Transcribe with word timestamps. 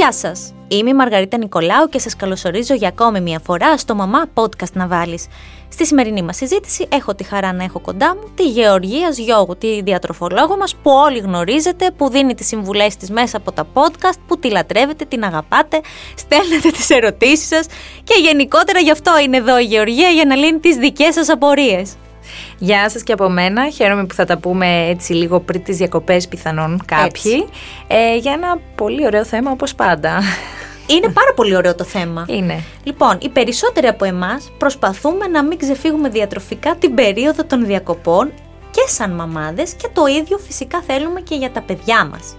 Γεια 0.00 0.12
σας! 0.12 0.54
Είμαι 0.68 0.90
η 0.90 0.94
Μαργαρίτα 0.94 1.38
Νικολάου 1.38 1.88
και 1.88 1.98
σας 1.98 2.16
καλωσορίζω 2.16 2.74
για 2.74 2.88
ακόμη 2.88 3.20
μια 3.20 3.40
φορά 3.44 3.78
στο 3.78 3.94
Μαμά 3.94 4.26
Podcast 4.34 4.72
να 4.72 4.86
βάλεις. 4.86 5.26
Στη 5.68 5.86
σημερινή 5.86 6.22
μας 6.22 6.36
συζήτηση 6.36 6.88
έχω 6.92 7.14
τη 7.14 7.24
χαρά 7.24 7.52
να 7.52 7.64
έχω 7.64 7.80
κοντά 7.80 8.16
μου 8.16 8.30
τη 8.34 8.48
Γεωργίας 8.48 9.18
Γιώγου, 9.18 9.56
τη 9.56 9.82
διατροφολόγο 9.82 10.56
μας 10.56 10.74
που 10.74 10.90
όλοι 10.90 11.18
γνωρίζετε, 11.18 11.90
που 11.90 12.10
δίνει 12.10 12.34
τις 12.34 12.46
συμβουλές 12.46 12.96
της 12.96 13.10
μέσα 13.10 13.36
από 13.36 13.52
τα 13.52 13.66
podcast, 13.72 14.18
που 14.26 14.38
τη 14.38 14.50
λατρεύετε, 14.50 15.04
την 15.04 15.24
αγαπάτε, 15.24 15.80
στέλνετε 16.16 16.70
τις 16.70 16.90
ερωτήσεις 16.90 17.46
σας 17.46 17.66
και 18.04 18.14
γενικότερα 18.22 18.78
γι' 18.78 18.90
αυτό 18.90 19.18
είναι 19.18 19.36
εδώ 19.36 19.58
η 19.58 19.64
Γεωργία 19.64 20.08
για 20.08 20.24
να 20.24 20.34
λύνει 20.34 20.58
τις 20.58 20.76
δικές 20.76 21.14
σας 21.14 21.28
απορίες. 21.28 21.96
Γεια 22.62 22.90
σας 22.90 23.02
και 23.02 23.12
από 23.12 23.28
μένα. 23.28 23.70
Χαίρομαι 23.70 24.06
που 24.06 24.14
θα 24.14 24.24
τα 24.24 24.38
πούμε 24.38 24.86
έτσι 24.88 25.12
λίγο 25.12 25.40
πριν 25.40 25.62
τις 25.62 25.76
διακοπές 25.76 26.28
πιθανόν 26.28 26.82
κάποιοι. 26.84 27.48
Ε, 27.86 28.16
για 28.16 28.32
ένα 28.32 28.58
πολύ 28.74 29.06
ωραίο 29.06 29.24
θέμα 29.24 29.50
όπως 29.50 29.74
πάντα. 29.74 30.20
Είναι 30.86 31.08
πάρα 31.08 31.34
πολύ 31.34 31.56
ωραίο 31.56 31.74
το 31.74 31.84
θέμα. 31.84 32.24
Είναι. 32.28 32.62
Λοιπόν, 32.82 33.18
οι 33.22 33.28
περισσότεροι 33.28 33.86
από 33.86 34.04
εμάς 34.04 34.50
προσπαθούμε 34.58 35.26
να 35.26 35.44
μην 35.44 35.58
ξεφύγουμε 35.58 36.08
διατροφικά 36.08 36.76
την 36.76 36.94
περίοδο 36.94 37.44
των 37.44 37.66
διακοπών 37.66 38.32
και 38.70 38.84
σαν 38.86 39.10
μαμάδες 39.10 39.74
και 39.74 39.88
το 39.92 40.06
ίδιο 40.06 40.38
φυσικά 40.38 40.82
θέλουμε 40.86 41.20
και 41.20 41.34
για 41.34 41.50
τα 41.50 41.60
παιδιά 41.60 42.04
μας. 42.04 42.36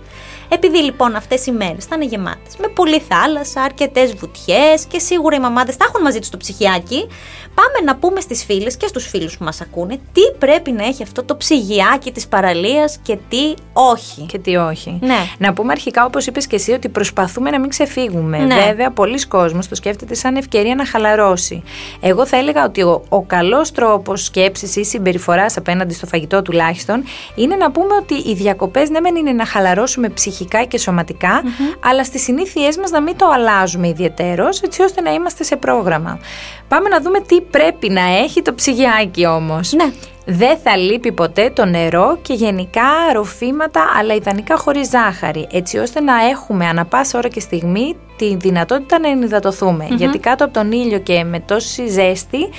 Επειδή 0.54 0.78
λοιπόν 0.78 1.16
αυτές 1.16 1.46
οι 1.46 1.52
μέρες 1.52 1.86
θα 1.86 1.96
είναι 1.96 2.06
γεμάτες 2.06 2.56
με 2.58 2.68
πολλή 2.68 3.00
θάλασσα, 3.00 3.62
αρκετές 3.62 4.14
βουτιές 4.14 4.86
και 4.88 5.00
σίγουρα 5.00 5.36
οι 5.36 5.40
μαμάδες 5.40 5.76
θα 5.76 5.86
έχουν 5.88 6.02
μαζί 6.02 6.20
τους 6.20 6.30
το 6.30 6.38
ψυγιάκι, 6.38 7.08
πάμε 7.56 7.86
να 7.86 7.96
πούμε 7.96 8.20
στις 8.20 8.44
φίλες 8.44 8.78
και 8.78 8.88
στους 8.88 9.08
φίλους 9.08 9.38
που 9.38 9.44
μας 9.44 9.62
ακούνε 9.62 10.00
τι 10.12 10.22
πρέπει 10.40 10.72
να 10.72 10.86
έχει 10.86 11.04
αυτό 11.04 11.24
το 11.24 11.36
ψυγιάκι 11.36 12.12
της 12.12 12.28
παραλίας 12.28 13.00
και 13.04 13.18
τι 13.30 13.54
όχι. 13.74 14.22
Και 14.22 14.38
τι 14.38 14.56
όχι. 14.56 15.00
Ναι. 15.02 15.18
Να 15.38 15.54
πούμε 15.54 15.72
αρχικά, 15.72 16.06
όπως 16.06 16.26
είπες 16.26 16.48
και 16.48 16.56
εσύ, 16.56 16.72
ότι 16.72 16.90
προσπαθούμε 16.90 17.50
να 17.50 17.60
μην 17.60 17.70
ξεφύγουμε. 17.70 18.38
Ναι. 18.38 18.56
Βέβαια, 18.56 18.92
πολλοί 18.92 19.28
κόσμος 19.28 19.68
το 19.68 19.76
σκέφτεται 19.76 20.14
σαν 20.14 20.36
ευκαιρία 20.36 20.76
να 20.76 20.86
χαλαρώσει. 20.86 21.64
Εγώ 22.02 22.26
θα 22.26 22.38
έλεγα 22.38 22.66
ότι 22.66 22.82
ο, 22.82 23.04
ο 23.10 23.22
καλός 23.22 23.72
τρόπος 23.72 24.24
σκέψης 24.24 24.76
ή 24.76 24.84
συμπεριφοράς 24.84 25.58
απέναντι 25.58 25.94
στο 25.94 26.06
φαγητό 26.06 26.42
τουλάχιστον 26.42 27.04
είναι 27.36 27.56
να 27.56 27.72
πούμε 27.72 27.96
ότι 27.96 28.30
οι 28.30 28.34
διακοπές 28.34 28.90
ναι, 28.90 29.00
μεν 29.00 29.16
είναι 29.16 29.32
να 29.32 29.46
χαλαρώσουμε 29.46 30.10
ψυχικά 30.10 30.40
και 30.68 30.78
σωματικα 30.78 31.44
αλλά 31.80 32.04
στις 32.04 32.24
συνήθειές 32.24 32.78
μας 32.78 32.92
να 32.92 33.02
μην 33.02 33.18
το 33.18 33.30
αλλάζουμε 33.34 33.88
ιδιαίτερω, 33.88 34.48
έτσι 34.64 34.82
ώστε 34.82 35.02
να 35.02 35.14
είμαστε 35.14 35.44
σε 35.44 35.56
πρόγραμμα. 35.56 36.20
Πάμε 36.68 36.90
να 36.90 37.02
δούμε 37.02 37.20
τι 37.20 37.42
πρέπει 37.42 37.90
να 37.90 38.02
έχει 38.02 38.42
το 38.42 38.54
ψυγιάκι 38.54 39.26
όμως. 39.26 39.74
Ναι. 39.74 39.92
Δεν 40.26 40.58
θα 40.58 40.78
λείπει 40.78 41.12
ποτέ 41.12 41.52
το 41.56 41.66
νερό 41.66 42.18
και 42.22 42.34
γενικά 42.34 42.84
ροφήματα, 43.14 43.82
αλλά 44.00 44.14
ιδανικά 44.14 44.58
χωρίς 44.58 44.90
ζάχαρη, 44.90 45.48
έτσι 45.52 45.78
ώστε 45.78 46.02
να 46.02 46.14
έχουμε 46.30 46.66
ανα 46.66 46.86
πάσα 46.86 47.18
ώρα 47.18 47.28
και 47.28 47.40
στιγμή 47.40 47.96
τη 48.18 48.36
δυνατότητα 48.36 49.00
να 49.00 49.10
ενυδατωθουμε 49.10 49.88
Γιατί 49.90 50.20
κάτω 50.20 50.46
από 50.46 50.54
τον 50.54 50.72
ήλιο 50.72 51.00
και 51.00 51.24
με 51.24 51.40
τόση 51.40 51.88
ζέστη 51.88 52.50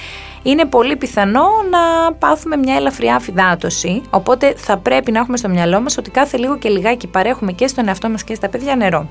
είναι 0.42 0.64
πολύ 0.64 0.96
πιθανό 0.96 1.46
να 1.70 2.12
πάθουμε 2.12 2.56
μια 2.56 2.74
ελαφριά 2.74 3.14
αφυδάτωση. 3.14 4.02
Οπότε 4.10 4.54
θα 4.56 4.76
πρέπει 4.76 5.12
να 5.12 5.18
έχουμε 5.18 5.36
στο 5.36 5.48
μυαλό 5.48 5.80
μας 5.80 5.98
ότι 5.98 6.10
κάθε 6.10 6.36
λίγο 6.36 6.58
και 6.58 6.68
λιγάκι 6.68 7.06
παρέχουμε 7.06 7.52
και 7.52 7.66
στον 7.66 7.88
εαυτό 7.88 8.08
μας 8.08 8.24
και 8.24 8.34
στα 8.34 8.48
παιδιά 8.48 8.76
νερό. 8.76 9.08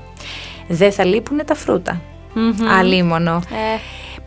Δεν 0.68 0.92
θα 0.92 1.04
λείπουν 1.04 1.44
τα 1.46 1.54
φρούτα. 1.54 2.00
Αλίμονο. 2.78 3.34
Ε, 3.34 3.78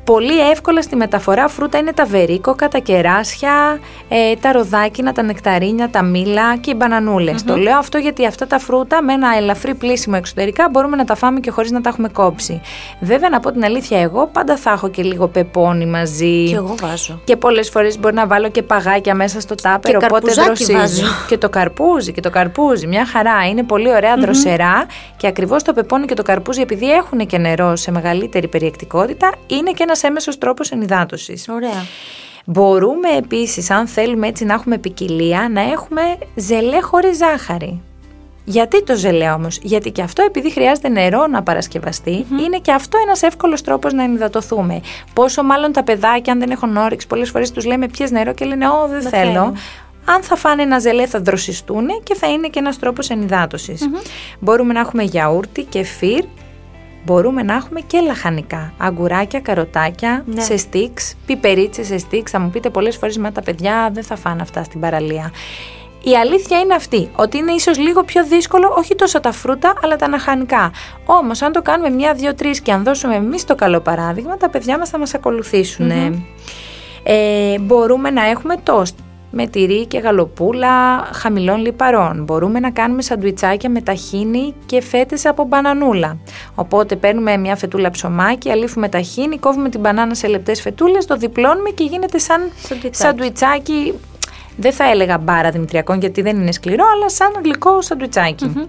Πολύ 0.05 0.49
εύκολα 0.51 0.81
στη 0.81 0.95
μεταφορά 0.95 1.47
φρούτα 1.47 1.77
είναι 1.77 1.93
τα 1.93 2.05
βερίκοκα, 2.05 2.67
τα 2.67 2.77
κεράσια, 2.79 3.79
ε, 4.09 4.35
τα 4.35 4.51
ροδάκινα, 4.51 5.11
τα 5.11 5.23
νεκταρίνια, 5.23 5.89
τα 5.89 6.03
μήλα 6.03 6.57
και 6.57 6.71
οι 6.71 6.73
μπανανουλες 6.77 7.43
Το 7.43 7.55
λέω 7.57 7.77
αυτό 7.77 7.97
γιατί 7.97 8.25
αυτά 8.25 8.47
τα 8.47 8.59
φρούτα 8.59 9.03
με 9.03 9.13
ένα 9.13 9.35
ελαφρύ 9.37 9.75
πλήσιμο 9.75 10.15
εξωτερικά 10.17 10.67
μπορούμε 10.71 10.95
να 10.95 11.03
τα 11.05 11.15
φάμε 11.15 11.39
και 11.39 11.51
χωρίς 11.51 11.71
να 11.71 11.81
τα 11.81 11.89
έχουμε 11.89 12.07
κόψει. 12.09 12.61
Βέβαια 12.99 13.29
να 13.29 13.39
πω 13.39 13.51
την 13.51 13.63
αλήθεια 13.63 13.99
εγώ 13.99 14.27
πάντα 14.27 14.57
θα 14.57 14.71
έχω 14.71 14.89
και 14.89 15.03
λίγο 15.03 15.27
πεπόνι 15.27 15.85
μαζί. 15.85 16.43
και 16.49 16.55
εγώ 16.55 16.75
βάζω. 16.81 17.21
Και 17.23 17.35
πολλές 17.35 17.69
φορές 17.69 17.99
μπορεί 17.99 18.15
να 18.15 18.27
βάλω 18.27 18.49
και 18.49 18.61
παγάκια 18.61 19.15
μέσα 19.15 19.39
στο 19.39 19.55
τάπερ, 19.55 19.91
Και 19.91 19.97
οπότε 19.97 20.11
καρπουζάκι 20.11 20.47
δροσίζει. 20.47 20.73
βάζω. 20.73 21.13
Και 21.27 21.37
το 21.37 21.49
καρπούζι, 21.49 22.11
και 22.11 22.21
το 22.21 22.29
καρπούζι, 22.29 22.87
μια 22.87 23.05
χαρά. 23.05 23.47
Είναι 23.49 23.63
πολύ 23.63 23.89
ωραία 23.89 24.15
δροσερά 24.15 24.85
και 25.17 25.27
ακριβώς 25.27 25.63
το 25.63 25.73
πεπόνι 25.73 26.05
και 26.05 26.13
το 26.13 26.23
καρπούζι, 26.23 26.61
επειδή 26.61 26.91
έχουν 26.91 27.25
και 27.25 27.37
νερό 27.37 27.75
σε 27.75 27.91
μεγαλύτερη 27.91 28.47
περιεκτικότητα, 28.47 29.31
είναι 29.47 29.71
και 29.71 29.83
ένα 29.83 29.94
έμεσος 30.03 30.37
τρόπος 30.37 30.71
ενυδάτωσης. 30.71 31.49
Ωραία. 31.49 31.85
Μπορούμε 32.45 33.09
επίσης, 33.17 33.69
αν 33.69 33.87
θέλουμε 33.87 34.27
έτσι 34.27 34.45
να 34.45 34.53
έχουμε 34.53 34.77
ποικιλία, 34.77 35.49
να 35.51 35.61
έχουμε 35.61 36.01
ζελέ 36.35 36.81
χωρίς 36.81 37.17
ζάχαρη. 37.17 37.81
Γιατί 38.47 38.83
το 38.83 38.95
ζελέ 38.95 39.29
όμως, 39.31 39.59
Γιατί 39.61 39.91
και 39.91 40.01
αυτό 40.01 40.23
επειδή 40.23 40.51
χρειάζεται 40.51 40.89
νερό 40.89 41.27
να 41.27 41.43
παρασκευαστει 41.43 42.25
είναι 42.45 42.57
και 42.61 42.71
αυτό 42.71 42.97
ένας 43.05 43.21
εύκολος 43.21 43.61
τρόπος 43.61 43.93
να 43.93 44.03
ενυδατωθούμε. 44.03 44.81
Πόσο 45.13 45.43
μάλλον 45.43 45.71
τα 45.71 45.83
παιδάκια, 45.83 46.33
αν 46.33 46.39
δεν 46.39 46.49
έχουν 46.51 46.77
όρεξη, 46.77 47.07
πολλές 47.07 47.29
φορές 47.29 47.51
τους 47.51 47.65
λέμε 47.65 47.87
πιες 47.87 48.11
νερό 48.11 48.33
και 48.33 48.45
λένε 48.45 48.67
Ω, 48.67 48.87
δεν 48.89 49.01
Δεν 49.01 49.09
θέλω. 49.09 49.31
θέλω. 49.31 49.53
Αν 50.05 50.21
θα 50.21 50.35
φάνε 50.35 50.61
ένα 50.61 50.79
ζελέ 50.79 51.05
θα 51.07 51.19
δροσιστούν 51.19 51.87
και 52.03 52.15
θα 52.15 52.27
είναι 52.27 52.47
και 52.47 52.59
ένας 52.59 52.79
τρόπος 52.79 53.09
ενυδάτωσης. 53.09 53.89
Μπορούμε 54.39 54.73
να 54.73 54.79
έχουμε 54.79 55.03
γιαούρτι, 55.03 55.63
κεφίρ, 55.63 56.23
μπορούμε 57.05 57.43
να 57.43 57.53
έχουμε 57.53 57.79
και 57.79 57.99
λαχανικά. 57.99 58.73
Αγκουράκια, 58.77 59.39
καροτάκια, 59.39 60.23
Ναι. 60.25 60.41
σε 60.41 60.57
στίξ, 60.57 61.15
πιπερίτσες 61.25 61.87
σε 61.87 61.97
στίξ. 61.97 62.31
Θα 62.31 62.39
μου 62.39 62.49
πείτε 62.49 62.69
πολλές 62.69 62.97
φορές, 62.97 63.17
μα 63.17 63.31
τα 63.31 63.41
παιδιά 63.41 63.89
δεν 63.93 64.03
θα 64.03 64.15
φάνε 64.15 64.41
αυτά 64.41 64.63
στην 64.63 64.79
παραλία. 64.79 65.31
Η 66.03 66.15
αλήθεια 66.17 66.59
είναι 66.59 66.73
αυτή, 66.73 67.09
ότι 67.15 67.37
είναι 67.37 67.51
ίσως 67.51 67.77
λίγο 67.77 68.03
πιο 68.03 68.25
δύσκολο 68.25 68.73
όχι 68.77 68.95
τόσο 68.95 69.19
τα 69.19 69.31
φρούτα, 69.31 69.73
αλλά 69.83 69.95
τα 69.95 70.07
λαχανικά. 70.07 70.71
Όμως, 71.05 71.41
αν 71.41 71.51
το 71.51 71.61
κάνουμε 71.61 71.89
μία, 71.89 72.13
δύο, 72.13 72.35
τρεις 72.35 72.61
και 72.61 72.71
αν 72.71 72.83
δώσουμε 72.83 73.15
εμείς 73.15 73.45
το 73.45 73.55
καλό 73.55 73.79
παράδειγμα, 73.79 74.37
τα 74.37 74.49
παιδιά 74.49 74.77
μας 74.77 74.89
θα 74.89 74.97
μας 74.97 75.13
ακολουθήσουν. 75.13 75.91
Ε, 77.03 77.59
μπορούμε 77.59 78.09
να 78.09 78.25
έχουμε 78.29 78.55
τόστ 78.63 78.97
με 79.37 79.47
τυρί 79.47 79.85
και 79.85 79.97
γαλοπούλα 79.97 81.03
χαμηλών 81.13 81.61
λιπαρών. 81.61 82.23
Μπορούμε 82.23 82.59
να 82.59 82.71
κάνουμε 82.71 83.01
σαντουιτσάκια 83.01 83.69
με 83.69 83.81
ταχίνι 83.81 84.53
και 84.65 84.81
φέτες 84.81 85.25
από 85.25 85.43
μπανανούλα. 85.43 86.17
Οπότε 86.55 86.95
παίρνουμε 86.95 87.37
μια 87.37 87.55
φετούλα 87.55 87.89
ψωμάκι, 87.89 88.49
αλήφουμε 88.49 88.89
ταχίνι, 88.89 89.37
κόβουμε 89.37 89.69
την 89.69 89.79
μπανάνα 89.79 90.13
σε 90.13 90.27
λεπτές 90.27 90.61
φετούλες, 90.61 91.05
το 91.05 91.17
διπλώνουμε 91.17 91.69
και 91.69 91.83
γίνεται 91.83 92.17
σαν 92.17 92.51
Σαντουιτσάκι. 92.55 92.95
σαντουιτσάκι. 92.95 93.93
Δεν 94.57 94.73
θα 94.73 94.89
έλεγα 94.89 95.17
μπάρα 95.17 95.51
δημητριακών 95.51 95.99
γιατί 95.99 96.21
δεν 96.21 96.35
είναι 96.39 96.51
σκληρό, 96.51 96.83
αλλά 96.95 97.09
σαν 97.09 97.31
γλυκό 97.43 97.81
σαντουιτσάκι. 97.81 98.67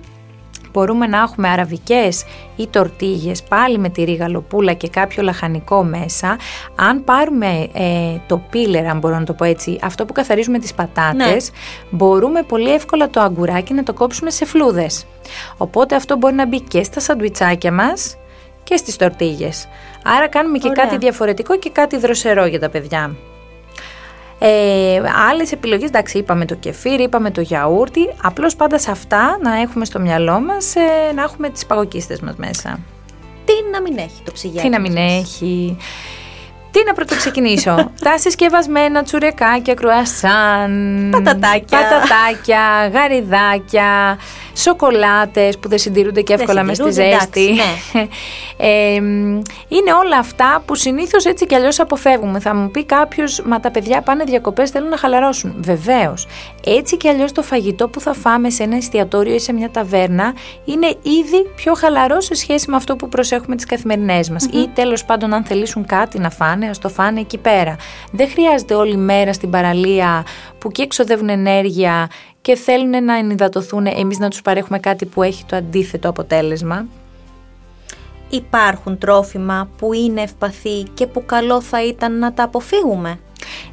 Μπορούμε 0.77 1.07
να 1.07 1.19
έχουμε 1.19 1.49
αραβικές 1.49 2.25
ή 2.57 2.67
τορτίγες 2.67 3.43
πάλι 3.43 3.79
με 3.79 3.89
τυρί 3.89 4.15
γαλοπούλα 4.15 4.73
και 4.73 4.89
κάποιο 4.89 5.23
λαχανικό 5.23 5.85
μέσα. 5.85 6.37
Αν 6.75 7.05
πάρουμε 7.05 7.69
ε, 7.73 8.17
το 8.27 8.43
πίλερ, 8.51 8.87
αν 8.87 8.99
μπορώ 8.99 9.19
να 9.19 9.25
το 9.25 9.33
πω 9.33 9.45
έτσι, 9.45 9.79
αυτό 9.83 10.05
που 10.05 10.13
καθαρίζουμε 10.13 10.59
τις 10.59 10.75
πατάτες, 10.75 11.51
μπορούμε 11.91 12.43
πολύ 12.43 12.73
εύκολα 12.73 13.11
το 13.11 13.21
αγκουράκι 13.21 13.75
να 13.75 13.83
το 13.83 13.93
κόψουμε 13.93 14.31
σε 14.31 14.45
φλούδες. 14.45 15.07
Οπότε 15.57 15.95
αυτό 15.95 16.17
μπορεί 16.17 16.35
να 16.35 16.47
μπει 16.47 16.61
και 16.61 16.83
στα 16.83 17.01
σαντουιτσάκια 17.01 17.73
μας 17.73 18.17
και 18.63 18.77
στις 18.77 18.97
τορτίγες. 18.97 19.69
Άρα 20.05 20.29
κάνουμε 20.29 20.59
και 20.59 20.69
Ωραία. 20.69 20.85
κάτι 20.85 20.99
διαφορετικό 20.99 21.59
και 21.59 21.71
κάτι 21.71 21.97
δροσερό 21.97 22.47
για 22.47 22.61
τα 22.61 22.69
παιδιά. 22.69 23.17
Ε, 24.39 25.03
Άλλες 25.31 25.53
επιλογές, 25.53 25.89
εντάξει, 25.89 26.19
είπαμε 26.19 26.45
το 26.45 26.55
κεφίρ, 26.55 27.01
είπαμε 27.01 27.31
το 27.31 27.41
γιαούρτι. 27.41 28.01
Απλώς 28.23 28.57
πάντα 28.57 28.79
σε 28.79 28.91
αυτά 28.91 29.39
να 29.43 29.61
έχουμε 29.61 29.85
στο 29.85 30.01
μυαλό 30.01 30.41
μας 30.41 30.77
ε, 30.77 31.13
να 31.15 31.23
έχουμε 31.23 31.49
τις 31.51 31.67
παγοκίστε 31.67 32.19
μας 32.23 32.37
μέσα. 32.37 32.81
Τι 33.45 33.53
να 33.73 33.81
μην 33.81 33.99
έχει 33.99 34.23
το 34.25 34.33
ψυγιάκι. 34.33 34.67
Τι 34.67 34.73
να 34.73 34.81
μην 34.81 34.93
μας. 34.93 35.21
έχει. 35.21 35.77
Τι 36.77 36.83
να 36.87 36.93
πρωτοξεκινήσω; 36.93 37.91
Τα 38.05 38.19
συσκευασμένα 38.19 39.03
τσουρεκάκια, 39.03 39.75
κρουασάν. 39.75 41.09
Πατατάκια. 41.13 41.79
Πατατάκια, 41.79 42.91
γαριδάκια, 42.93 44.19
σοκολάτες 44.57 45.59
που 45.59 45.69
δεν 45.69 45.79
συντηρούνται 45.79 46.21
και 46.21 46.33
Δεν 46.33 46.41
εύκολα 46.41 46.63
μες 46.63 46.77
στη 46.77 46.93
συντηρούνται, 46.93 47.19
ζέστη. 47.19 47.49
εντάξει, 47.49 48.09
Ε, 48.59 49.01
μ, 49.01 49.41
είναι 49.69 49.93
όλα 50.05 50.19
αυτά 50.19 50.63
που 50.67 50.75
συνήθως 50.75 51.25
έτσι 51.25 51.47
κι 51.47 51.55
αλλιώς 51.55 51.81
αποφεύγουμε. 51.81 52.41
Θα 52.41 52.55
μου 52.55 52.71
πει 52.71 52.85
κάποιος, 52.85 53.43
μα 53.43 53.61
τα 53.61 53.71
παιδιά 53.71 54.01
πάνε 54.01 54.25
διακοπές, 54.25 54.71
θέλουν 54.71 54.89
να 54.89 54.97
χαλαρώσουν. 54.97 55.55
Βεβαίως. 55.59 56.27
Έτσι 56.65 56.97
κι 56.97 57.09
αλλιώς 57.09 57.33
το 57.33 57.43
φαγητό 57.43 57.89
που 57.89 58.01
θα 58.01 58.15
φάμε 58.15 58.51
σε 58.51 58.63
ένα 58.63 58.77
εστιατόριο 58.77 59.35
ή 59.35 59.39
σε 59.39 59.53
μια 59.53 59.71
ταβέρνα 59.71 60.35
είναι 60.65 60.87
ήδη 60.87 61.51
πιο 61.57 61.75
χαλαρό 61.75 62.21
σε 62.21 62.35
σχέση 62.35 62.71
με 62.71 62.77
αυτό 62.77 62.97
που 62.97 63.09
προσέχουμε 63.09 63.57
τις 63.57 63.67
καθημερινές 63.67 64.31
μας. 64.31 64.45
Ή 64.45 64.69
τέλος 64.75 65.05
πάντων 65.05 65.33
αν 65.35 65.45
θελήσουν 65.45 65.87
κάτι 65.87 66.19
να 66.19 66.31
φάνε, 66.31 66.66
ας 66.69 66.79
το 66.79 66.89
φάνε 66.89 67.21
εκεί 67.21 67.39
πέρα. 67.39 67.77
Δεν 68.13 68.29
χρειάζεται 68.29 68.75
όλη 68.75 68.97
μέρα 68.97 69.33
στην 69.33 69.51
παραλία 69.51 70.25
που 70.59 70.71
και 70.71 70.83
εξοδεύουν 70.83 71.29
ενέργεια 71.29 72.11
και 72.41 72.55
θέλουν 72.55 73.05
να 73.05 73.17
ενυδατωθούν 73.17 73.87
εμείς 73.87 74.19
να 74.19 74.29
τους 74.29 74.43
παρέχουμε 74.43 74.79
κάτι 74.79 75.07
που 75.07 75.23
έχει 75.23 75.45
το 75.45 75.57
αντίθετο 75.57 76.09
αποτέλεσμα. 76.09 76.87
Υπάρχουν 78.31 78.99
τρόφιμα 78.99 79.69
που 79.79 79.93
είναι 79.93 80.23
ευπαθή 80.23 80.83
και 80.95 81.07
που 81.07 81.27
καλό 81.27 81.61
θα 81.61 81.85
ήταν 81.85 82.19
να 82.19 82.33
τα 82.33 82.43
αποφύγουμε. 82.43 83.19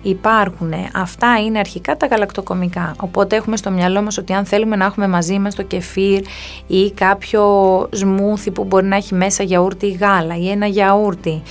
Υπάρχουν. 0.01 0.73
Αυτά 0.95 1.27
είναι 1.45 1.59
αρχικά 1.59 1.97
τα 1.97 2.05
γαλακτοκομικά. 2.05 2.95
Οπότε 2.99 3.35
έχουμε 3.35 3.57
στο 3.57 3.71
μυαλό 3.71 4.01
μας 4.01 4.17
ότι 4.17 4.33
αν 4.33 4.45
θέλουμε 4.45 4.75
να 4.75 4.85
έχουμε 4.85 5.07
μαζί 5.07 5.39
μας 5.39 5.55
το 5.55 5.63
κεφίρ 5.63 6.23
ή 6.67 6.91
κάποιο 6.91 7.43
σμούθι 7.91 8.51
που 8.51 8.63
μπορεί 8.63 8.85
να 8.85 8.95
έχει 8.95 9.15
μέσα 9.15 9.43
γιαούρτι 9.43 9.85
ή 9.85 9.91
γάλα 9.91 10.37
ή 10.37 10.49
ένα 10.49 10.65
γιαούρτι 10.65 11.41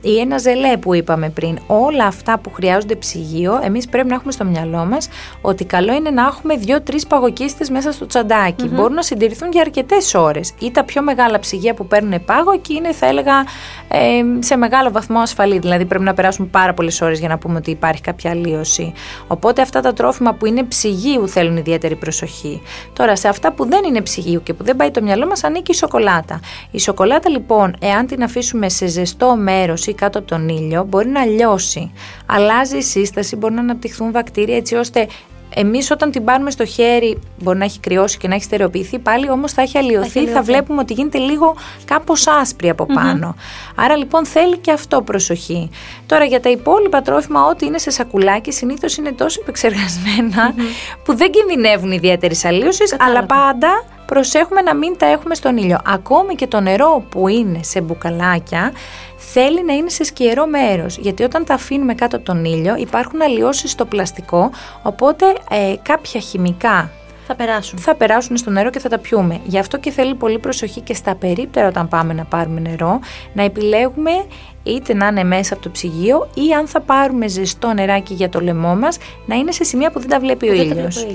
ή 0.00 0.18
ένα 0.20 0.38
ζελέ 0.38 0.76
που 0.76 0.94
είπαμε 0.94 1.28
πριν. 1.28 1.58
Όλα 1.66 2.06
αυτά 2.06 2.38
που 2.38 2.52
χρειάζονται 2.52 2.94
ψυγείο, 2.94 3.60
εμείς 3.64 3.88
πρέπει 3.88 4.08
να 4.08 4.14
έχουμε 4.14 4.32
στο 4.32 4.44
μυαλό 4.44 4.84
μας 4.84 5.08
ότι 5.40 5.64
καλό 5.64 5.94
είναι 5.94 6.10
να 6.10 6.22
έχουμε 6.22 6.56
δύο-τρεις 6.56 7.06
παγοκίστες 7.06 7.70
μέσα 7.70 7.92
στο 7.92 8.06
τσαντακι 8.06 8.68
Μπορούν 8.68 8.94
να 8.94 9.02
συντηρηθούν 9.02 9.50
για 9.52 9.60
αρκετές 9.60 10.14
ώρες. 10.14 10.54
Ή 10.58 10.70
τα 10.70 10.84
πιο 10.84 11.02
μεγάλα 11.02 11.38
ψυγεία 11.38 11.74
που 11.74 11.86
παίρνουν 11.86 12.24
πάγο, 12.24 12.52
εκεί 12.52 12.74
είναι 12.74 12.92
θα 12.92 13.06
έλεγα 13.06 13.34
σε 14.38 14.56
μεγάλο 14.56 14.90
βαθμό 14.90 15.18
ασφαλή. 15.18 15.58
Δηλαδή 15.58 15.84
πρέπει 15.84 16.04
να 16.04 16.14
περάσουν 16.14 16.50
πάρα 16.50 16.74
πολλές 16.74 17.00
ώρες 17.04 17.18
για 17.18 17.28
να 17.28 17.38
πούμε 17.38 17.56
ότι 17.56 17.70
υπάρχει 17.70 18.00
κάποια 18.00 18.30
αλλίωση. 18.30 18.92
Οπότε 19.26 19.62
αυτά 19.62 19.80
τα 19.80 19.92
τρόφιμα 19.92 20.34
που 20.34 20.46
είναι 20.46 20.62
ψυγείου 20.62 21.28
θέλουν 21.28 21.56
ιδιαίτερη 21.56 21.96
προσοχή. 21.96 22.62
Τώρα 22.92 23.16
σε 23.16 23.28
αυτά 23.28 23.52
που 23.52 23.68
δεν 23.68 23.84
είναι 23.84 24.00
ψυγείου 24.00 24.42
και 24.42 24.54
που 24.54 24.64
δεν 24.64 24.76
πάει 24.76 24.90
το 24.90 25.02
μυαλό 25.02 25.26
μας 25.26 25.44
ανήκει 25.44 25.70
η 25.70 25.74
σοκολάτα. 25.74 26.40
Η 26.70 26.78
σοκολάτα 26.78 27.28
λοιπόν, 27.28 27.76
εάν 27.80 28.06
την 28.06 28.22
αφήσουμε 28.22 28.68
σε 28.68 28.86
ζεστό 28.86 29.36
μέρος 29.36 29.86
ή 29.86 29.94
κάτω 29.94 30.18
από 30.18 30.28
τον 30.28 30.48
ήλιο, 30.48 30.84
μπορεί 30.84 31.08
να 31.08 31.24
λιώσει. 31.24 31.92
Αλλάζει 32.26 32.76
η 32.76 32.82
σύσταση, 32.82 33.36
μπορεί 33.36 33.54
να 33.54 33.60
αναπτυχθούν 33.60 34.12
βακτήρια 34.12 34.56
έτσι 34.56 34.74
ώστε 34.74 35.06
Εμείς 35.54 35.90
όταν 35.90 36.10
την 36.10 36.24
πάρουμε 36.24 36.50
στο 36.50 36.64
χέρι, 36.64 37.18
μπορεί 37.38 37.58
να 37.58 37.64
έχει 37.64 37.80
κρυώσει 37.80 38.18
και 38.18 38.28
να 38.28 38.34
έχει 38.34 38.44
στερεοποιηθεί, 38.44 38.98
πάλι 38.98 39.30
όμως 39.30 39.52
θα 39.52 39.62
έχει 39.62 39.78
αλλοιωθεί. 39.78 40.26
Θα, 40.26 40.42
βλέπουμε 40.42 40.80
ότι 40.80 40.92
γίνεται 40.92 41.18
λίγο 41.18 41.56
κάπως 41.84 42.26
άσπρη 42.26 42.68
από 42.68 42.86
Άρα 43.74 43.96
λοιπόν 43.96 44.26
θέλει 44.26 44.56
και 44.58 44.70
αυτό 44.70 45.02
προσοχή. 45.02 45.70
Τώρα 46.06 46.24
για 46.24 46.40
τα 46.40 46.50
υπόλοιπα 46.50 47.02
τρόφιμα, 47.02 47.46
ό,τι 47.46 47.66
είναι 47.66 47.78
σε 47.78 47.90
σακουλάκι, 47.90 48.52
συνήθως 48.52 48.96
είναι 48.96 49.12
τόσο 49.12 49.40
που 51.04 51.16
δεν 51.16 51.30
κινδυνεύουν 51.30 51.92
ιδιαίτερης 51.92 52.44
αλλίωσης, 52.44 52.96
αλλά 52.98 53.24
πάντα 53.24 53.84
προσέχουμε 54.06 54.60
να 54.60 54.74
μην 54.74 54.96
τα 54.98 55.06
έχουμε 55.06 55.34
στον 55.34 55.56
ήλιο. 55.56 55.78
Ακόμη 55.84 56.34
και 56.34 56.46
το 56.46 56.60
νερό 56.60 57.04
που 57.08 57.28
είναι 57.28 57.62
σε 57.62 57.80
μπουκαλάκια 57.80 58.72
θέλει 59.16 59.64
να 59.64 59.72
είναι 59.72 59.88
σε 59.88 60.04
σκιερό 60.04 60.46
μέρος. 60.46 60.98
Γιατί 60.98 61.22
όταν 61.22 61.44
τα 61.44 61.54
αφήνουμε 61.54 61.94
κάτω 61.94 62.16
από 62.16 62.24
τον 62.24 62.44
ήλιο 62.44 62.76
υπάρχουν 62.76 63.22
αλλοιώσεις 63.22 63.70
στο 63.70 63.84
πλαστικό, 63.84 64.50
οπότε 64.82 65.26
ε, 65.50 65.74
κάποια 65.82 66.20
χημικά 66.20 66.90
θα 67.26 67.34
περάσουν. 67.34 67.78
Θα 67.78 67.94
περάσουν 67.94 68.36
στο 68.36 68.50
νερό 68.50 68.70
και 68.70 68.78
θα 68.78 68.88
τα 68.88 68.98
πιούμε. 68.98 69.40
Γι' 69.44 69.58
αυτό 69.58 69.78
και 69.78 69.90
θέλει 69.90 70.14
πολύ 70.14 70.38
προσοχή 70.38 70.80
και 70.80 70.94
στα 70.94 71.14
περίπτερα 71.14 71.68
όταν 71.68 71.88
πάμε 71.88 72.12
να 72.12 72.24
πάρουμε 72.24 72.60
νερό, 72.60 73.00
να 73.32 73.42
επιλέγουμε 73.42 74.10
είτε 74.62 74.94
να 74.94 75.06
είναι 75.06 75.24
μέσα 75.24 75.54
από 75.54 75.62
το 75.62 75.70
ψυγείο 75.70 76.28
ή 76.34 76.52
αν 76.52 76.66
θα 76.66 76.80
πάρουμε 76.80 77.28
ζεστό 77.28 77.72
νεράκι 77.72 78.14
για 78.14 78.28
το 78.28 78.40
λαιμό 78.40 78.74
μας, 78.76 78.98
να 79.26 79.34
είναι 79.34 79.52
σε 79.52 79.64
σημεία 79.64 79.90
που 79.90 80.00
δεν 80.00 80.08
τα 80.08 80.20
βλέπει 80.20 80.48
ο 80.48 80.52
ήλιος. 80.52 81.06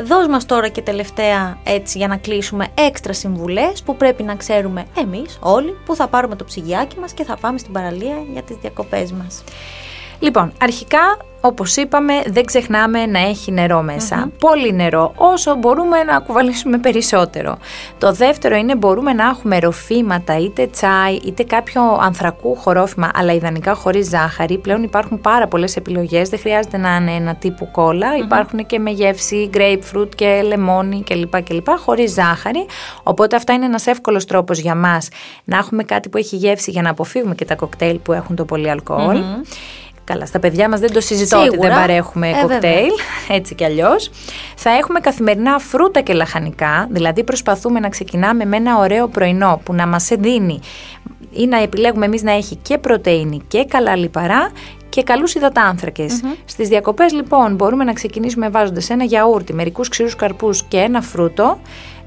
Δώσ' 0.00 0.26
μας 0.26 0.46
τώρα 0.46 0.68
και 0.68 0.82
τελευταία 0.82 1.58
έτσι 1.64 1.98
για 1.98 2.08
να 2.08 2.16
κλείσουμε 2.16 2.66
έξτρα 2.74 3.12
συμβουλές 3.12 3.82
που 3.82 3.96
πρέπει 3.96 4.22
να 4.22 4.36
ξέρουμε 4.36 4.84
εμείς 4.98 5.38
όλοι 5.40 5.76
που 5.84 5.94
θα 5.94 6.08
πάρουμε 6.08 6.36
το 6.36 6.44
ψυγιάκι 6.44 6.98
μας 6.98 7.12
και 7.12 7.24
θα 7.24 7.36
πάμε 7.36 7.58
στην 7.58 7.72
παραλία 7.72 8.16
για 8.32 8.42
τις 8.42 8.56
διακοπές 8.56 9.12
μας. 9.12 9.42
Λοιπόν, 10.20 10.52
αρχικά 10.60 11.16
όπως 11.40 11.76
είπαμε 11.76 12.12
δεν 12.26 12.44
ξεχνάμε 12.44 13.06
να 13.06 13.18
έχει 13.18 13.52
νερό 13.52 13.82
Πολύ 14.38 14.72
νερό, 14.72 15.12
όσο 15.16 15.54
μπορούμε 15.54 16.02
να 16.02 16.18
κουβαλήσουμε 16.18 16.78
περισσότερο. 16.78 17.58
Το 17.98 18.12
δεύτερο 18.12 18.56
είναι 18.56 18.76
μπορούμε 18.76 19.12
να 19.12 19.24
έχουμε 19.24 19.58
ροφήματα, 19.58 20.38
είτε 20.38 20.66
τσάι, 20.66 21.14
είτε 21.24 21.42
κάποιο 21.42 21.82
ανθρακού 22.00 22.54
χορόφημα, 22.56 23.10
αλλά 23.14 23.32
ιδανικά 23.32 23.74
χωρίς 23.74 24.08
ζάχαρη. 24.08 24.58
Πλέον 24.58 24.82
υπάρχουν 24.82 25.20
πάρα 25.20 25.46
πολλές 25.46 25.76
επιλογές, 25.76 26.28
δεν 26.28 26.38
χρειάζεται 26.38 26.76
να 26.76 26.96
είναι 26.96 27.12
ένα 27.12 27.34
τύπου 27.34 27.70
Υπάρχουν 28.24 28.66
και 28.66 28.78
με 28.78 28.90
γεύση 28.90 29.50
grapefruit 29.54 30.08
και 30.14 30.42
λεμόνι 30.46 31.02
κλπ. 31.02 31.42
κλπ 31.42 31.68
χωρίς 31.84 32.12
ζάχαρη. 32.12 32.66
Οπότε 33.02 33.36
αυτά 33.36 33.52
είναι 33.52 33.64
ένας 33.64 33.86
εύκολος 33.86 34.24
τρόπος 34.24 34.58
για 34.58 34.74
μας 34.74 35.08
να 35.44 35.56
έχουμε 35.56 35.82
κάτι 35.82 36.08
που 36.08 36.18
έχει 36.18 36.36
γεύση 36.36 36.70
για 36.70 36.82
να 36.82 36.90
αποφύγουμε 36.90 37.34
και 37.34 37.44
τα 37.44 37.54
κοκτέιλ 37.54 37.98
που 37.98 38.12
έχουν 38.12 38.36
το 38.36 38.44
πολύ 38.44 38.70
Καλά, 40.08 40.26
στα 40.26 40.38
παιδιά 40.38 40.68
μας 40.68 40.80
δεν 40.80 40.92
το 40.92 41.00
συζητώ 41.00 41.38
ότι 41.38 41.56
δεν 41.56 41.70
παρέχουμε 41.70 42.28
ε, 42.28 42.32
κοκτέιλ, 42.40 42.92
έτσι 43.28 43.54
κι 43.54 43.64
αλλιώς. 43.64 44.10
Θα 44.56 44.70
έχουμε 44.70 45.00
καθημερινά 45.00 45.58
φρούτα 45.58 46.00
και 46.00 46.12
λαχανικά, 46.12 46.88
δηλαδή 46.90 47.24
προσπαθούμε 47.24 47.80
να 47.80 47.88
ξεκινάμε 47.88 48.44
με 48.44 48.56
ένα 48.56 48.78
ωραίο 48.78 49.08
πρωινό 49.08 49.60
που 49.64 49.72
να 49.72 49.86
μας 49.86 50.08
δίνει 50.18 50.60
ή 51.30 51.46
να 51.46 51.62
επιλέγουμε 51.62 52.06
εμείς 52.06 52.22
να 52.22 52.32
έχει 52.32 52.56
και 52.56 52.78
πρωτεΐνη 52.78 53.42
και 53.48 53.64
καλά 53.64 53.96
λιπαρά 53.96 54.50
και 54.88 55.02
καλούς 55.02 55.34
υδατάνθρακες. 55.34 56.20
Mm-hmm. 56.22 56.36
Στις 56.44 56.68
διακοπές 56.68 57.12
λοιπόν 57.12 57.54
μπορούμε 57.54 57.84
να 57.84 57.92
ξεκινήσουμε 57.92 58.48
βάζοντας 58.48 58.90
ένα 58.90 59.04
γιαούρτι, 59.04 59.52
μερικούς 59.52 59.88
ξηρούς 59.88 60.16
καρπούς 60.16 60.62
και 60.62 60.76
ένα 60.76 61.00
φρούτο, 61.00 61.58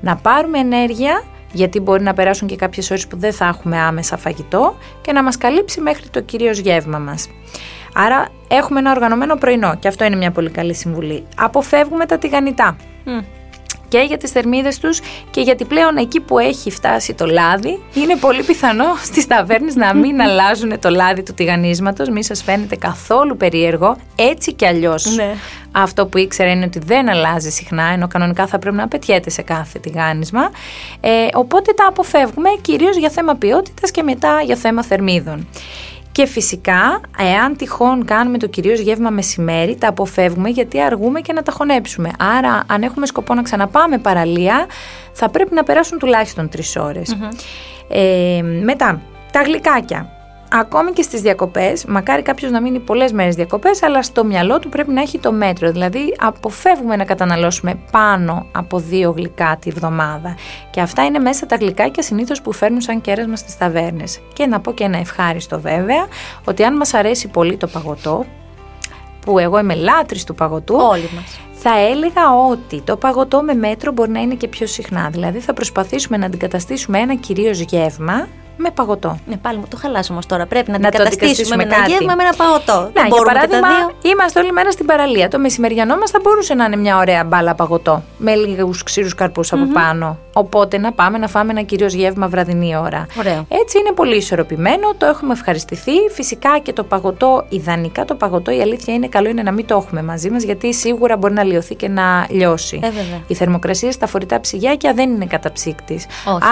να 0.01 0.15
πάρουμε 0.15 0.59
ενέργεια 0.59 1.23
γιατί 1.51 1.79
μπορεί 1.79 2.03
να 2.03 2.13
περάσουν 2.13 2.47
και 2.47 2.55
κάποιες 2.55 2.91
ώρες 2.91 3.07
που 3.07 3.17
δεν 3.17 3.33
θα 3.33 3.45
έχουμε 3.45 3.77
άμεσα 3.77 4.17
φαγητό 4.17 4.75
και 5.01 5.11
να 5.11 5.23
μας 5.23 5.37
καλύψει 5.37 5.81
μέχρι 5.81 6.09
το 6.09 6.21
κυρίως 6.21 6.57
γεύμα 6.57 6.97
μας. 6.97 7.27
Άρα 7.93 8.27
έχουμε 8.47 8.79
ένα 8.79 8.91
οργανωμένο 8.91 9.35
πρωινό 9.35 9.75
και 9.79 9.87
αυτό 9.87 10.03
είναι 10.03 10.15
μια 10.15 10.31
πολύ 10.31 10.49
καλή 10.49 10.73
συμβουλή. 10.73 11.23
Αποφεύγουμε 11.37 12.05
τα 12.05 12.17
τηγανιτά. 12.17 12.75
Και 13.87 13.99
για 13.99 14.17
τις 14.17 14.31
θερμίδες 14.31 14.79
τους 14.79 14.99
και 15.31 15.41
γιατί 15.41 15.65
πλέον 15.65 15.97
εκεί 15.97 16.19
που 16.19 16.39
έχει 16.39 16.71
φτάσει 16.71 17.13
το 17.13 17.25
λάδι 17.25 17.83
είναι 17.93 18.15
πολύ 18.15 18.43
πιθανό 18.43 18.85
στις 19.09 19.27
ταβέρνες 19.27 19.75
να 19.75 19.95
μην 19.95 20.21
αλλάζουν 20.25 20.79
το 20.79 20.89
λάδι 20.89 21.23
του 21.23 21.33
τηγανίσματος, 21.33 22.09
μη 22.09 22.23
σας 22.23 22.43
φαίνεται 22.43 22.75
καθόλου 22.75 23.37
περίεργο, 23.37 23.97
έτσι 24.15 24.53
κι 24.53 24.65
αλλιώς. 24.65 25.15
Ναι. 25.15 25.33
Αυτό 25.71 26.05
που 26.05 26.17
ήξερα 26.17 26.51
είναι 26.51 26.65
ότι 26.65 26.79
δεν 26.79 27.09
αλλάζει 27.09 27.49
συχνά, 27.49 27.83
ενώ 27.83 28.07
κανονικά 28.07 28.47
θα 28.47 28.59
πρέπει 28.59 28.75
να 28.75 28.87
πετιέται 28.87 29.29
σε 29.29 29.41
κάθε 29.41 29.79
τηγάνισμα. 29.79 30.51
Ε, 30.99 31.09
οπότε 31.33 31.73
τα 31.73 31.85
αποφεύγουμε 31.87 32.49
κυρίως 32.61 32.97
για 32.97 33.09
θέμα 33.09 33.35
ποιότητας 33.35 33.91
και 33.91 34.03
μετά 34.03 34.41
για 34.45 34.55
θέμα 34.55 34.83
θερμίδων. 34.83 35.47
Και 36.11 36.25
φυσικά, 36.25 37.01
εάν 37.17 37.55
τυχόν 37.55 38.05
κάνουμε 38.05 38.37
το 38.37 38.47
κυρίως 38.47 38.79
γεύμα 38.79 39.09
μεσημέρι, 39.09 39.75
τα 39.75 39.87
αποφεύγουμε 39.87 40.49
γιατί 40.49 40.81
αργούμε 40.81 41.21
και 41.21 41.33
να 41.33 41.43
τα 41.43 41.51
χωνέψουμε. 41.51 42.11
Άρα, 42.37 42.63
αν 42.67 42.81
έχουμε 42.81 43.05
σκοπό 43.05 43.33
να 43.33 43.41
ξαναπάμε 43.41 43.97
παραλία, 43.97 44.65
θα 45.11 45.29
πρέπει 45.29 45.53
να 45.53 45.63
περάσουν 45.63 45.99
τουλάχιστον 45.99 46.49
τρεις 46.49 46.75
ώρες. 46.75 47.17
Ε, 47.89 48.41
μετά, 48.63 49.01
τα 49.31 49.41
γλυκάκια 49.41 50.20
ακόμη 50.53 50.91
και 50.91 51.01
στις 51.01 51.21
διακοπές, 51.21 51.85
μακάρι 51.85 52.21
κάποιος 52.21 52.51
να 52.51 52.61
μείνει 52.61 52.79
πολλές 52.79 53.11
μέρες 53.11 53.35
διακοπές, 53.35 53.83
αλλά 53.83 54.03
στο 54.03 54.23
μυαλό 54.23 54.59
του 54.59 54.69
πρέπει 54.69 54.91
να 54.91 55.01
έχει 55.01 55.19
το 55.19 55.31
μέτρο. 55.31 55.71
Δηλαδή, 55.71 56.15
αποφεύγουμε 56.19 56.95
να 56.95 57.03
καταναλώσουμε 57.03 57.79
πάνω 57.91 58.45
από 58.51 58.79
δύο 58.79 59.11
γλυκά 59.11 59.57
τη 59.61 59.69
βδομάδα. 59.69 60.35
Και 60.69 60.81
αυτά 60.81 61.05
είναι 61.05 61.19
μέσα 61.19 61.45
τα 61.45 61.55
γλυκάκια 61.55 62.03
συνήθω 62.03 62.33
που 62.43 62.51
φέρνουν 62.51 62.81
σαν 62.81 63.01
κέρασμα 63.01 63.35
στις 63.35 63.57
ταβέρνες. 63.57 64.19
Και 64.33 64.45
να 64.45 64.59
πω 64.59 64.71
και 64.73 64.83
ένα 64.83 64.97
ευχάριστο 64.97 65.59
βέβαια, 65.59 66.07
ότι 66.45 66.63
αν 66.63 66.75
μας 66.75 66.93
αρέσει 66.93 67.27
πολύ 67.27 67.57
το 67.57 67.67
παγωτό, 67.67 68.25
που 69.25 69.39
εγώ 69.39 69.59
είμαι 69.59 69.75
λάτρης 69.75 70.23
του 70.23 70.35
παγωτού, 70.35 70.75
Όλοι 70.75 71.09
μας. 71.15 71.39
θα 71.51 71.79
έλεγα 71.79 72.21
ότι 72.49 72.81
το 72.81 72.97
παγωτό 72.97 73.41
με 73.41 73.53
μέτρο 73.53 73.91
μπορεί 73.91 74.11
να 74.11 74.19
είναι 74.21 74.35
και 74.35 74.47
πιο 74.47 74.67
συχνά. 74.67 75.09
Δηλαδή 75.11 75.39
θα 75.39 75.53
προσπαθήσουμε 75.53 76.17
να 76.17 76.25
αντικαταστήσουμε 76.25 76.99
ένα 76.99 77.15
κυρίως 77.15 77.59
γεύμα 77.59 78.27
με 78.57 78.71
παγωτό. 78.71 79.19
Ναι, 79.27 79.37
πάλι 79.37 79.57
μου 79.57 79.65
το 79.69 79.77
χαλάσω 79.77 80.13
όμως 80.13 80.25
τώρα. 80.25 80.45
Πρέπει 80.45 80.71
να, 80.71 80.79
να 80.79 80.91
το 80.91 81.01
αντικαταστήσουμε 81.01 81.55
με 81.55 81.63
ένα 81.63 81.87
γεύμα 81.87 82.15
με 82.15 82.23
ένα 82.23 82.33
παγωτό. 82.37 82.91
Να, 82.93 83.05
για 83.07 83.23
παράδειγμα, 83.25 83.67
είμαστε 84.01 84.39
όλη 84.39 84.51
μέρα 84.51 84.71
στην 84.71 84.85
παραλία. 84.85 85.27
Το 85.27 85.39
μεσημεριανό 85.39 85.97
μας 85.97 86.11
θα 86.11 86.19
μπορούσε 86.23 86.53
να 86.53 86.65
είναι 86.65 86.75
μια 86.75 86.97
ωραία 86.97 87.23
μπάλα 87.23 87.55
παγωτό. 87.55 88.03
Με 88.17 88.35
λίγους 88.35 88.83
ξύρους 88.83 89.15
καρπούς 89.15 89.53
από 89.53 89.65
πάνω. 89.73 90.17
Οπότε 90.33 90.77
να 90.77 90.91
πάμε 90.91 91.17
να 91.17 91.27
φάμε 91.27 91.51
ένα 91.51 91.61
κυρίως 91.61 91.93
γεύμα 91.93 92.27
βραδινή 92.27 92.75
ώρα. 92.75 93.05
Ωραίο. 93.19 93.45
Έτσι 93.47 93.77
είναι 93.79 93.91
πολύ 93.95 94.15
ισορροπημένο, 94.15 94.93
το 94.97 95.05
έχουμε 95.05 95.33
ευχαριστηθεί. 95.33 95.91
Φυσικά 96.11 96.59
και 96.59 96.73
το 96.73 96.83
παγωτό, 96.83 97.45
ιδανικά 97.49 98.05
το 98.05 98.15
παγωτό, 98.15 98.51
η 98.51 98.61
αλήθεια 98.61 98.93
είναι 98.93 99.07
καλό 99.07 99.29
είναι 99.29 99.41
να 99.41 99.51
μην 99.51 99.65
το 99.65 99.75
έχουμε 99.75 100.03
μαζί 100.03 100.29
μας, 100.29 100.43
γιατί 100.43 100.73
σίγουρα 100.73 101.17
μπορεί 101.17 101.33
να 101.33 101.43
λιωθεί 101.43 101.75
και 101.75 101.87
να 101.87 102.27
λιώσει. 102.29 102.79
Ε, 102.83 102.87
η 103.27 103.33
θερμοκρασία 103.33 103.91
στα 103.91 104.07
φορητά 104.07 104.39
ψυγιάκια 104.39 104.93
δεν 104.93 105.09
είναι 105.09 105.25
καταψύκτης. 105.25 106.05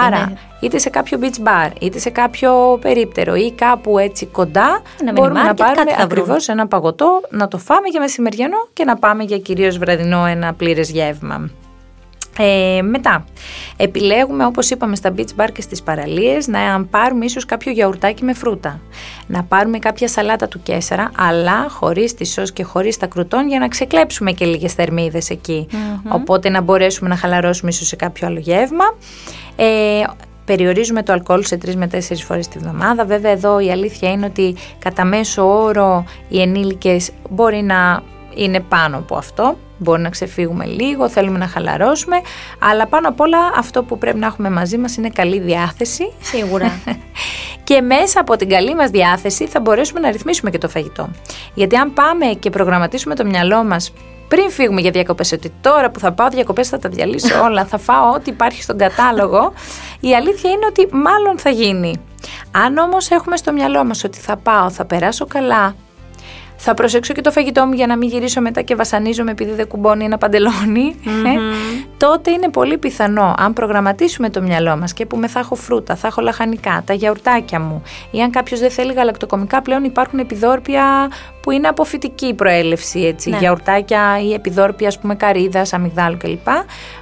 Άρα, 0.06 0.18
ναι. 0.18 0.32
είτε 0.60 0.78
σε 0.78 0.90
κάποιο 0.90 1.18
beach 1.22 1.46
bar, 1.48 1.70
είτε 1.90 1.98
σε 1.98 2.10
κάποιο 2.10 2.78
περίπτερο 2.80 3.34
ή 3.34 3.52
κάπου 3.52 3.98
έτσι 3.98 4.26
κοντά, 4.26 4.82
να 5.04 5.12
μπορούμε 5.12 5.42
να 5.42 5.54
πάρουμε 5.54 5.94
ακριβώς 5.98 6.48
ένα 6.48 6.66
παγωτό, 6.66 7.20
να 7.30 7.48
το 7.48 7.58
φάμε 7.58 7.88
για 7.88 8.00
μεσημεριανό 8.00 8.68
και 8.72 8.84
να 8.84 8.96
πάμε 8.96 9.22
για 9.22 9.38
κυρίως 9.38 9.78
βραδινό 9.78 10.26
ένα 10.26 10.54
πλήρες 10.54 10.90
γεύμα. 10.90 11.50
Ε, 12.38 12.82
μετά, 12.82 13.24
επιλέγουμε 13.76 14.44
όπως 14.44 14.70
είπαμε 14.70 14.96
στα 14.96 15.14
beach 15.16 15.40
bar 15.40 15.48
και 15.52 15.60
στις 15.60 15.82
παραλίες 15.82 16.48
να 16.48 16.84
πάρουμε 16.90 17.24
ίσως 17.24 17.44
κάποιο 17.44 17.72
γιαουρτάκι 17.72 18.24
με 18.24 18.32
φρούτα. 18.32 18.80
Να 19.26 19.42
πάρουμε 19.42 19.78
κάποια 19.78 20.08
σαλάτα 20.08 20.48
του 20.48 20.62
κέσσαρα 20.62 21.10
αλλά 21.16 21.66
χωρίς 21.68 22.14
τη 22.14 22.24
σως 22.24 22.52
και 22.52 22.62
χωρίς 22.62 22.96
τα 22.96 23.06
κρουτών 23.06 23.48
για 23.48 23.58
να 23.58 23.68
ξεκλέψουμε 23.68 24.32
και 24.32 24.44
λίγες 24.44 24.72
θερμίδες 24.72 25.30
εκεί. 25.30 25.66
Οπότε 26.08 26.48
να 26.48 26.60
μπορέσουμε 26.60 27.08
να 27.08 27.16
χαλαρώσουμε 27.16 27.70
ίσως 27.70 27.86
σε 27.86 27.96
κάποιο 27.96 28.26
άλλο 28.26 28.38
γεύμα. 28.38 28.84
Ε, 29.56 30.02
περιορίζουμε 30.50 31.02
το 31.02 31.12
αλκοόλ 31.12 31.44
σε 31.44 31.58
3 31.66 31.74
με 31.74 31.88
4 31.92 31.98
φορές 32.24 32.48
τη 32.48 32.58
βδομάδα. 32.58 33.04
Βέβαια 33.04 33.30
εδώ 33.30 33.58
η 33.60 33.70
αλήθεια 33.70 34.10
είναι 34.10 34.26
ότι 34.26 34.54
κατά 34.78 35.04
μέσο 35.04 35.62
όρο 35.62 36.04
οι 36.28 36.40
ενήλικες 36.40 37.10
μπορεί 37.30 37.62
να 37.62 38.02
είναι 38.34 38.60
πάνω 38.60 38.96
από 38.96 39.16
αυτό. 39.16 39.56
Μπορεί 39.78 40.00
να 40.00 40.08
ξεφύγουμε 40.08 40.64
λίγο, 40.64 41.08
θέλουμε 41.08 41.38
να 41.38 41.46
χαλαρώσουμε, 41.46 42.16
αλλά 42.58 42.86
πάνω 42.86 43.08
απ' 43.08 43.20
όλα 43.20 43.38
αυτό 43.56 43.82
που 43.82 43.98
πρέπει 43.98 44.18
να 44.18 44.26
έχουμε 44.26 44.50
μαζί 44.50 44.78
μας 44.78 44.96
είναι 44.96 45.08
καλή 45.08 45.40
διάθεση. 45.40 46.12
Σίγουρα. 46.20 46.70
και 47.68 47.80
μέσα 47.80 48.20
από 48.20 48.36
την 48.36 48.48
καλή 48.48 48.74
μας 48.74 48.90
διάθεση 48.90 49.46
θα 49.46 49.60
μπορέσουμε 49.60 50.00
να 50.00 50.10
ρυθμίσουμε 50.10 50.50
και 50.50 50.58
το 50.58 50.68
φαγητό. 50.68 51.08
Γιατί 51.54 51.76
αν 51.76 51.92
πάμε 51.92 52.26
και 52.26 52.50
προγραμματίσουμε 52.50 53.14
το 53.14 53.24
μυαλό 53.24 53.64
μας 53.64 53.92
πριν 54.30 54.50
φύγουμε 54.50 54.80
για 54.80 54.90
διακοπές, 54.90 55.32
ότι 55.32 55.52
τώρα 55.60 55.90
που 55.90 55.98
θα 55.98 56.12
πάω 56.12 56.28
διακοπές 56.28 56.68
θα 56.68 56.78
τα 56.78 56.88
διαλύσω 56.88 57.42
όλα, 57.42 57.64
θα 57.64 57.78
φάω 57.78 58.12
ό,τι 58.14 58.30
υπάρχει 58.30 58.62
στον 58.62 58.78
κατάλογο, 58.78 59.52
η 60.00 60.14
αλήθεια 60.14 60.50
είναι 60.50 60.66
ότι 60.68 60.88
μάλλον 60.92 61.38
θα 61.38 61.50
γίνει. 61.50 62.00
Αν 62.50 62.76
όμως 62.76 63.10
έχουμε 63.10 63.36
στο 63.36 63.52
μυαλό 63.52 63.84
μας 63.84 64.04
ότι 64.04 64.18
θα 64.18 64.36
πάω, 64.36 64.70
θα 64.70 64.84
περάσω 64.84 65.26
καλά, 65.26 65.74
θα 66.56 66.74
προσέξω 66.74 67.12
και 67.12 67.20
το 67.20 67.30
φαγητό 67.30 67.66
μου 67.66 67.72
για 67.72 67.86
να 67.86 67.96
μην 67.96 68.08
γυρίσω 68.08 68.40
μετά 68.40 68.62
και 68.62 68.74
βασανίζομαι 68.74 69.30
επειδή 69.30 69.52
δεν 69.52 69.66
κουμπώνει 69.68 70.04
ένα 70.04 70.18
ε, 70.22 70.28
τότε 72.00 72.30
είναι 72.30 72.48
πολύ 72.48 72.78
πιθανό 72.78 73.34
αν 73.38 73.52
προγραμματίσουμε 73.52 74.30
το 74.30 74.42
μυαλό 74.42 74.76
μας 74.76 74.92
και 74.92 75.06
πούμε 75.06 75.28
θα 75.28 75.38
έχω 75.38 75.54
φρούτα, 75.54 75.96
θα 75.96 76.06
έχω 76.06 76.20
λαχανικά, 76.20 76.82
τα 76.86 76.92
γιαουρτάκια 76.92 77.60
μου 77.60 77.82
ή 78.10 78.22
αν 78.22 78.30
κάποιος 78.30 78.60
δεν 78.60 78.70
θέλει 78.70 78.92
γαλακτοκομικά 78.92 79.62
πλέον 79.62 79.84
υπάρχουν 79.84 80.18
επιδόρπια 80.18 81.10
που 81.40 81.50
είναι 81.50 81.68
από 81.68 81.84
φυτική 81.84 82.34
προέλευση, 82.34 83.00
έτσι, 83.00 83.30
ναι. 83.30 83.38
γιαουρτάκια 83.38 84.20
ή 84.22 84.32
επιδόρπια, 84.32 84.88
ας 84.88 84.98
πούμε, 84.98 85.14
καρύδας, 85.14 85.72
αμυγδάλου 85.72 86.16
κλπ. 86.16 86.48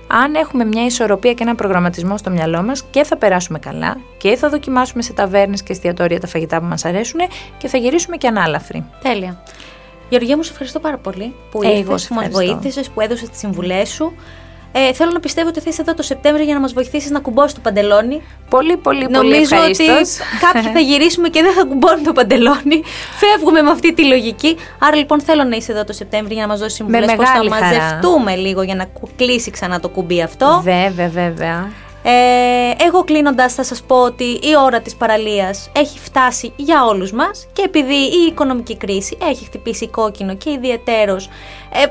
Αν 0.07 0.35
έχουμε 0.35 0.64
μια 0.64 0.85
ισορροπία 0.85 1.33
και 1.33 1.43
ένα 1.43 1.55
προγραμματισμό 1.55 2.17
στο 2.17 2.31
μυαλό 2.31 2.62
μας 2.62 2.85
και 2.90 3.05
θα 3.05 3.17
περάσουμε 3.17 3.59
καλά 3.59 3.97
και 4.19 4.37
θα 4.37 4.49
δοκιμάσουμε 4.49 5.02
σε 5.02 5.12
ταβέρνες 5.12 5.62
και 5.62 5.73
εστιατόρια 5.73 6.21
τα 6.21 6.26
φαγητά 6.26 6.59
που 6.59 6.67
μας 6.67 6.85
αρέσουν 6.85 7.21
και 7.59 7.69
θα 7.69 7.78
γυρίσουμε 7.78 8.17
και 8.17 8.26
ανάλαφροι. 8.26 8.85
Τέλεια. 9.02 9.43
Γεωργία 10.09 10.37
μου, 10.37 10.43
σε 10.43 10.50
ευχαριστώ 10.50 10.78
πάρα 10.78 10.97
πολύ 10.97 11.35
που 11.50 11.62
ήρθες, 11.62 12.07
που 12.09 12.14
μας 12.14 12.28
βοήθησες, 12.28 12.88
που 12.88 13.00
έδωσες 13.00 13.28
τις 13.28 13.38
συμβουλές 13.38 13.88
σου. 13.88 14.12
Ε, 14.73 14.93
θέλω 14.93 15.11
να 15.11 15.21
πιστεύω 15.21 15.49
ότι 15.49 15.61
θα 15.61 15.71
είσαι 15.71 15.81
εδώ 15.81 15.95
το 15.95 16.03
Σεπτέμβριο 16.03 16.45
για 16.45 16.55
να 16.55 16.61
μας 16.61 16.73
βοηθήσεις 16.73 17.11
να 17.11 17.21
κουμπώσεις 17.21 17.55
το 17.55 17.61
παντελόνι. 17.61 18.23
Πολύ, 18.51 18.77
πολύ, 18.77 19.07
Νομίζω 19.11 19.57
πολύ 19.57 19.71
ότι 19.71 19.85
κάποιοι 20.41 20.71
θα 20.73 20.79
γυρίσουμε 20.79 21.29
και 21.29 21.43
δεν 21.43 21.53
θα 21.53 21.65
κουμπώνουν 21.65 22.05
το 22.05 22.13
παντελόνι. 22.13 22.83
Φεύγουμε 23.17 23.63
με 23.63 23.71
αυτή 23.71 23.95
τη 23.95 24.05
λογική. 24.05 24.57
Άρα 24.79 24.97
λοιπόν 24.97 25.21
θέλω 25.21 25.45
να 25.45 25.57
είσαι 25.57 25.73
εδώ 25.73 25.85
το 25.85 25.93
Σεπτέμβριο 25.93 26.33
για 26.33 26.43
να 26.43 26.49
μας 26.49 26.59
δώσεις 26.59 26.75
συμβουλές 26.75 27.15
πώς 27.15 27.29
θα 27.29 27.45
μαζευτούμε 27.45 28.37
λίγο 28.37 28.63
για 28.63 28.75
να 28.75 28.87
κλείσει 29.17 29.51
ξανά 29.51 29.81
το 29.81 29.89
κουμπί 29.89 30.23
αυτό. 30.23 30.61
Βέβαια, 30.65 31.09
βέβαια. 31.09 31.69
Ε, 32.03 32.85
εγώ 32.87 33.05
κλείνοντας 33.05 33.55
θα 33.55 33.63
σας 33.65 33.83
πω 33.83 33.97
ότι 34.03 34.25
η 34.25 34.57
ώρα 34.65 34.81
της 34.81 34.97
παραλίας 34.97 35.71
έχει 35.77 35.99
φτάσει 35.99 36.53
για 36.57 36.85
όλους 36.85 37.13
μας 37.13 37.47
και 37.53 37.63
επειδή 37.67 37.95
η 37.95 38.27
οικονομική 38.29 38.77
κρίση 38.77 39.19
έχει 39.23 39.45
χτυπήσει 39.45 39.89
κόκκινο 39.89 40.35
και 40.37 40.51
ιδιαιτέρως 40.51 41.29
ε, 41.73 41.85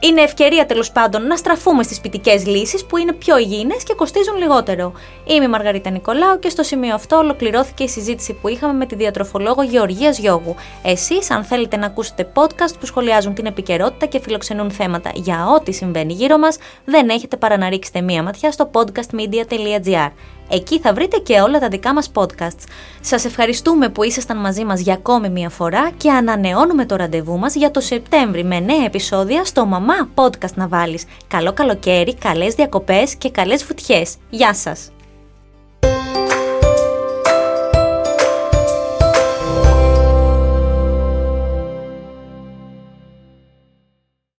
είναι 0.00 0.20
ευκαιρία 0.20 0.66
τέλος 0.66 0.90
πάντων 0.92 1.26
να 1.26 1.36
στραφούμε 1.36 1.82
στις 1.82 2.00
ποιητικές 2.00 2.46
λύσεις 2.46 2.84
που 2.84 2.96
είναι 2.96 3.12
πιο 3.12 3.38
υγιεινές 3.38 3.82
και 3.82 3.94
κοστίζουν 3.94 4.36
λιγότερο. 4.36 4.92
Είμαι 5.24 5.44
η 5.44 5.48
Μαργαρίτα 5.48 5.90
Νικολάου 5.90 6.38
και 6.38 6.48
στο 6.48 6.62
σημείο 6.62 6.94
αυτό 6.94 7.16
ολοκληρώθηκε 7.16 7.82
η 7.82 7.88
συζήτηση 7.88 8.32
που 8.32 8.48
είχαμε 8.48 8.72
με 8.72 8.86
τη 8.86 8.94
διατροφολόγο 8.94 9.62
Γεωργίας 9.62 10.18
Γιώγου. 10.18 10.54
Εσείς, 10.82 11.30
αν 11.30 11.44
θέλετε 11.44 11.76
να 11.76 11.86
ακούσετε 11.86 12.32
podcast 12.34 12.74
που 12.80 12.86
σχολιάζουν 12.86 13.34
την 13.34 13.46
επικαιρότητα 13.46 14.06
και 14.06 14.20
φιλοξενούν 14.20 14.70
θέματα 14.70 15.10
για 15.14 15.46
ό,τι 15.56 15.72
συμβαίνει 15.72 16.12
γύρω 16.12 16.38
μας, 16.38 16.58
δεν 16.84 17.08
έχετε 17.08 17.36
παρά 17.36 17.56
να 17.56 17.68
ρίξετε 17.68 18.00
μία 18.00 18.22
ματιά 18.22 18.52
στο 18.52 18.70
podcastmedia.gr. 18.72 20.10
Εκεί 20.48 20.80
θα 20.80 20.92
βρείτε 20.92 21.18
και 21.18 21.40
όλα 21.40 21.58
τα 21.58 21.68
δικά 21.68 21.94
μας 21.94 22.10
podcasts. 22.14 22.64
Σας 23.00 23.24
ευχαριστούμε 23.24 23.88
που 23.88 24.02
ήσασταν 24.02 24.36
μαζί 24.36 24.64
μας 24.64 24.80
για 24.80 24.94
ακόμη 24.94 25.28
μία 25.28 25.48
φορά 25.50 25.90
και 25.96 26.10
ανανεώνουμε 26.10 26.86
το 26.86 26.96
ραντεβού 26.96 27.38
μας 27.38 27.54
για 27.54 27.70
το 27.70 27.80
Σεπτέμβρη 27.80 28.44
με 28.44 28.60
νέα 28.60 28.84
επεισόδια 28.84 29.44
στο 29.44 29.66
Μαμά 29.66 30.08
Podcast 30.14 30.54
να 30.54 30.68
βάλεις. 30.68 31.04
Καλό 31.28 31.52
καλοκαίρι, 31.52 32.14
καλές 32.14 32.54
διακοπές 32.54 33.14
και 33.14 33.30
καλές 33.30 33.64
βουτιές. 33.64 34.16
Γεια 34.30 34.54
σας! 34.54 34.90